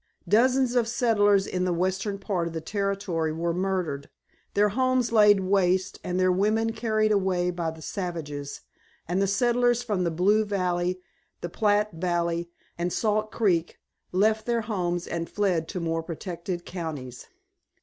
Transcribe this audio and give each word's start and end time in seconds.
Dozens 0.27 0.73
of 0.73 0.87
settlers 0.87 1.45
in 1.45 1.63
the 1.63 1.71
western 1.71 2.17
part 2.17 2.47
of 2.47 2.53
the 2.53 2.59
Territory 2.59 3.31
were 3.31 3.53
murdered, 3.53 4.09
their 4.55 4.69
homes 4.69 5.11
laid 5.11 5.41
waste 5.41 5.99
and 6.03 6.19
their 6.19 6.31
women 6.31 6.71
carried 6.73 7.11
away 7.11 7.51
by 7.51 7.69
the 7.69 7.83
savages, 7.83 8.61
and 9.07 9.21
the 9.21 9.27
settlers 9.27 9.83
from 9.83 10.03
the 10.03 10.09
Blue 10.09 10.43
Valley, 10.43 10.99
the 11.41 11.49
Platte 11.49 11.91
Valley, 11.93 12.49
and 12.79 12.91
Salt 12.91 13.31
Creek 13.31 13.77
left 14.11 14.47
their 14.47 14.61
homes 14.61 15.05
and 15.05 15.29
fled 15.29 15.67
to 15.67 15.79
more 15.79 16.01
protected 16.01 16.65
counties. 16.65 17.27